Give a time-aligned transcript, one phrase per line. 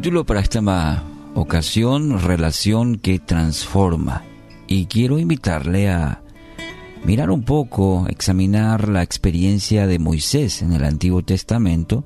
[0.00, 1.04] Título para esta
[1.34, 4.22] ocasión, Relación que transforma.
[4.66, 6.22] Y quiero invitarle a
[7.04, 12.02] mirar un poco, examinar la experiencia de Moisés en el Antiguo Testamento.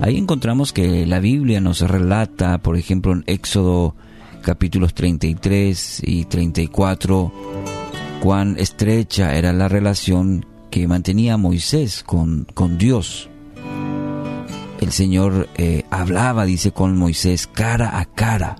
[0.00, 3.94] Ahí encontramos que la Biblia nos relata, por ejemplo, en Éxodo
[4.40, 7.32] capítulos 33 y 34,
[8.22, 13.28] cuán estrecha era la relación que mantenía Moisés con, con Dios
[14.80, 18.56] el Señor eh, hablaba, dice, con Moisés cara a cara,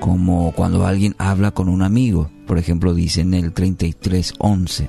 [0.00, 4.88] como cuando alguien habla con un amigo, por ejemplo, dice en el 33.11.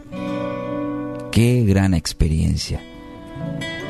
[1.32, 2.82] Qué gran experiencia.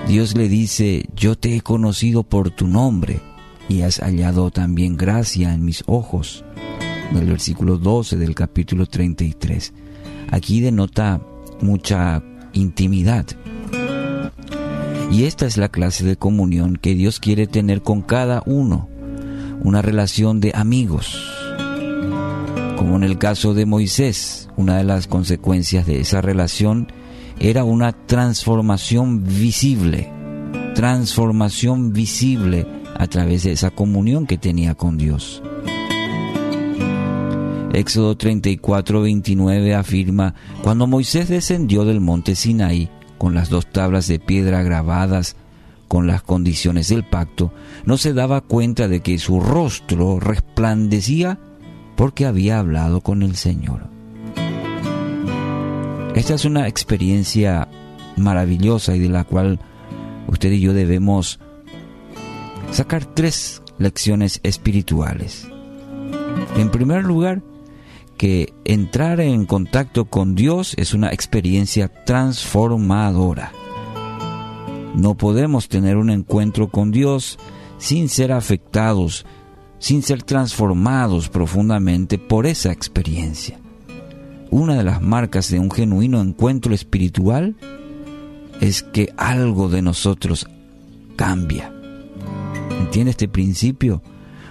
[0.07, 3.21] Dios le dice, yo te he conocido por tu nombre
[3.69, 6.43] y has hallado también gracia en mis ojos.
[7.11, 9.73] En el versículo 12 del capítulo 33.
[10.31, 11.21] Aquí denota
[11.61, 12.23] mucha
[12.53, 13.27] intimidad.
[15.11, 18.87] Y esta es la clase de comunión que Dios quiere tener con cada uno,
[19.61, 21.21] una relación de amigos.
[22.77, 26.87] Como en el caso de Moisés, una de las consecuencias de esa relación
[27.39, 30.09] era una transformación visible,
[30.75, 32.65] transformación visible
[32.97, 35.43] a través de esa comunión que tenía con Dios.
[37.73, 42.89] Éxodo 34, 29 afirma, cuando Moisés descendió del monte Sinaí,
[43.21, 45.35] con las dos tablas de piedra grabadas
[45.87, 47.53] con las condiciones del pacto,
[47.85, 51.37] no se daba cuenta de que su rostro resplandecía
[51.95, 53.83] porque había hablado con el Señor.
[56.15, 57.67] Esta es una experiencia
[58.17, 59.59] maravillosa y de la cual
[60.25, 61.39] usted y yo debemos
[62.71, 65.47] sacar tres lecciones espirituales.
[66.57, 67.43] En primer lugar,
[68.21, 73.51] que entrar en contacto con Dios es una experiencia transformadora.
[74.93, 77.39] No podemos tener un encuentro con Dios
[77.79, 79.25] sin ser afectados,
[79.79, 83.59] sin ser transformados profundamente por esa experiencia.
[84.51, 87.55] Una de las marcas de un genuino encuentro espiritual
[88.59, 90.47] es que algo de nosotros
[91.15, 91.73] cambia.
[92.79, 94.03] ¿Entiende este principio?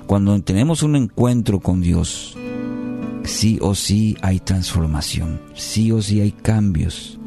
[0.08, 2.30] Cuando tenemos un encuentro con Dios,
[3.25, 7.19] sí o sí hay transformación, sí o sí hay cambios.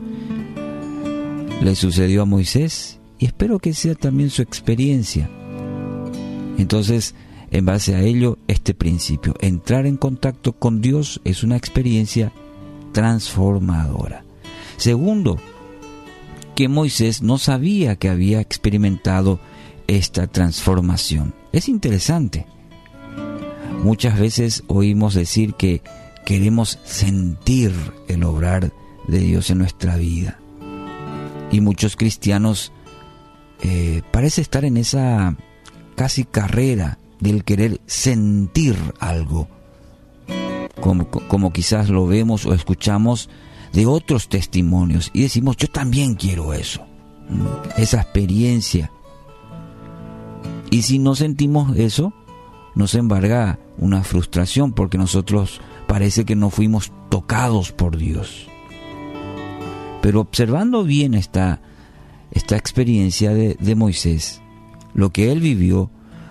[1.62, 5.30] Le sucedió a Moisés y espero que sea también su experiencia.
[6.58, 7.16] Entonces,
[7.52, 12.32] en base a ello, este principio, entrar en contacto con Dios es una experiencia
[12.92, 14.26] transformadora.
[14.78, 15.38] Segundo,
[16.56, 19.40] que Moisés no sabía que había experimentado
[19.88, 21.34] esta transformación.
[21.52, 22.46] Es interesante.
[23.84, 25.82] Muchas veces oímos decir que
[26.26, 27.74] queremos sentir
[28.08, 28.72] el obrar
[29.10, 30.40] de Dios en nuestra vida.
[31.52, 32.72] Y muchos cristianos
[33.62, 35.36] eh, parece estar en esa
[35.96, 39.50] casi carrera del querer sentir algo,
[40.80, 43.30] como, como quizás lo vemos o escuchamos
[43.74, 46.86] de otros testimonios y decimos, yo también quiero eso,
[47.76, 48.92] esa experiencia.
[50.72, 52.14] Y si no sentimos eso,
[52.76, 58.48] nos embarga una frustración porque nosotros parece que no fuimos tocados por Dios.
[60.02, 61.62] Pero observando bien esta,
[62.32, 64.42] esta experiencia de, de Moisés,
[64.94, 65.90] lo que él vivió,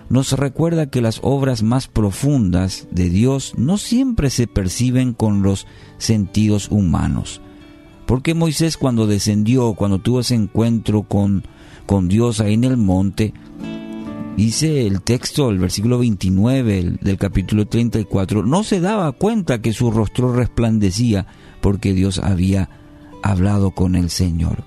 [0.09, 5.65] nos recuerda que las obras más profundas de Dios no siempre se perciben con los
[5.97, 7.41] sentidos humanos.
[8.05, 11.43] Porque Moisés cuando descendió, cuando tuvo ese encuentro con,
[11.85, 13.33] con Dios ahí en el monte,
[14.35, 19.91] Dice el texto, el versículo 29 del capítulo 34, no se daba cuenta que su
[19.91, 21.27] rostro resplandecía
[21.61, 22.69] porque Dios había
[23.21, 24.63] hablado con el Señor.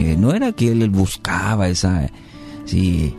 [0.00, 2.10] Eh, no era que él buscaba esa,
[2.64, 3.14] sí,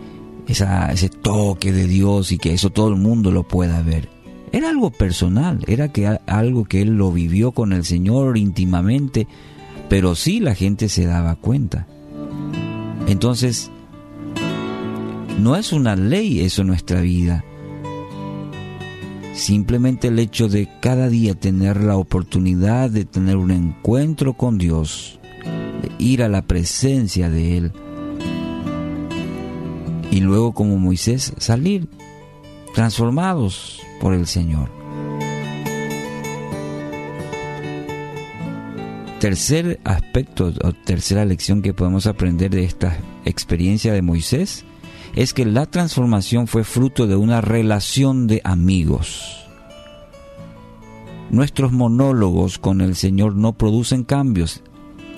[0.47, 4.09] esa, ese toque de Dios y que eso todo el mundo lo pueda ver.
[4.51, 9.25] Era algo personal, era que algo que él lo vivió con el Señor íntimamente,
[9.87, 11.87] pero sí la gente se daba cuenta.
[13.07, 13.71] Entonces,
[15.39, 17.43] no es una ley eso en nuestra vida.
[19.33, 25.19] Simplemente el hecho de cada día tener la oportunidad de tener un encuentro con Dios,
[25.81, 27.71] de ir a la presencia de Él,
[30.11, 31.87] y luego como Moisés salir
[32.73, 34.69] transformados por el Señor.
[39.21, 44.65] Tercer aspecto o tercera lección que podemos aprender de esta experiencia de Moisés
[45.19, 49.45] es que la transformación fue fruto de una relación de amigos.
[51.29, 54.63] Nuestros monólogos con el Señor no producen cambios.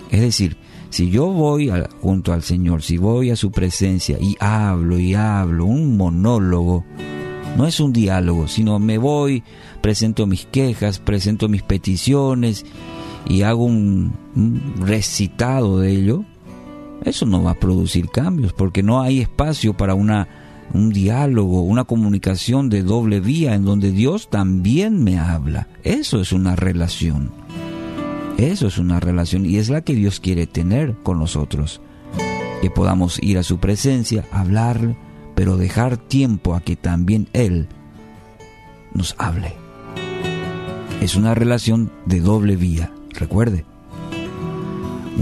[0.09, 0.57] Es decir,
[0.89, 1.71] Si yo voy
[2.01, 6.83] junto al Señor, si voy a su presencia y hablo y hablo, un monólogo,
[7.55, 9.41] no es un diálogo, sino me voy,
[9.81, 12.65] presento mis quejas, presento mis peticiones
[13.25, 14.13] y hago un,
[14.81, 16.25] recitado de ello,
[17.03, 20.27] eso no va a producir cambios porque no hay espacio para una
[20.73, 25.67] un diálogo, una comunicación de doble vía en donde Dios también me habla.
[25.83, 27.31] Eso es una relación.
[28.37, 31.81] Eso es una relación y es la que Dios quiere tener con nosotros.
[32.61, 34.95] Que podamos ir a su presencia, hablar,
[35.35, 37.67] pero dejar tiempo a que también Él
[38.93, 39.53] nos hable.
[41.01, 43.65] Es una relación de doble vía, recuerde.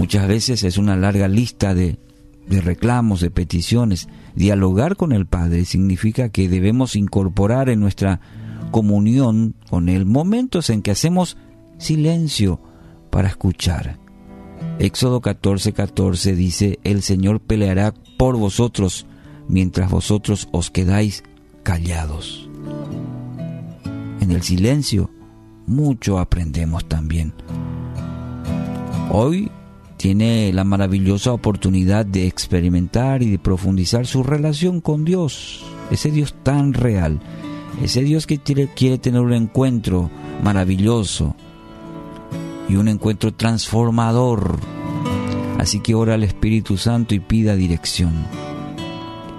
[0.00, 1.98] Muchas veces es una larga lista de,
[2.48, 4.08] de reclamos, de peticiones.
[4.34, 8.18] Dialogar con el Padre significa que debemos incorporar en nuestra
[8.70, 11.36] comunión con Él momentos en que hacemos
[11.76, 12.62] silencio
[13.10, 13.98] para escuchar.
[14.78, 19.04] Éxodo 14:14 14 dice, el Señor peleará por vosotros
[19.48, 21.24] mientras vosotros os quedáis
[21.62, 22.48] callados.
[24.22, 25.10] En el silencio
[25.66, 27.34] mucho aprendemos también.
[29.12, 29.50] Hoy
[30.00, 36.34] tiene la maravillosa oportunidad de experimentar y de profundizar su relación con Dios, ese Dios
[36.42, 37.20] tan real,
[37.82, 40.10] ese Dios que quiere tener un encuentro
[40.42, 41.36] maravilloso
[42.66, 44.58] y un encuentro transformador.
[45.58, 48.24] Así que ora al Espíritu Santo y pida dirección.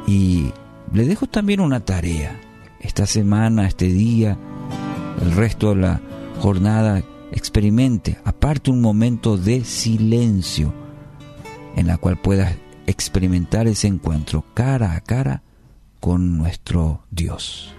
[0.05, 0.51] Y
[0.93, 2.39] le dejo también una tarea.
[2.79, 4.37] Esta semana, este día,
[5.23, 6.01] el resto de la
[6.39, 10.73] jornada, experimente, aparte un momento de silencio
[11.75, 12.55] en la cual puedas
[12.87, 15.43] experimentar ese encuentro cara a cara
[15.99, 17.73] con nuestro Dios.